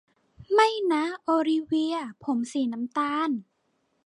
[0.53, 3.29] ไม่นะ โอลิเวียผมสีน้ำตาล